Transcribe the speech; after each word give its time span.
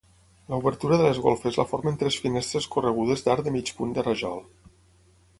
L'obertura 0.51 0.95
de 0.99 1.03
les 1.07 1.17
golfes 1.25 1.59
la 1.59 1.65
formen 1.73 1.99
tres 2.03 2.17
finestres 2.23 2.67
corregudes 2.77 3.23
d'arc 3.27 3.45
de 3.49 3.53
mig 3.57 3.71
punt 3.83 3.93
de 3.99 4.05
rajol. 4.07 4.41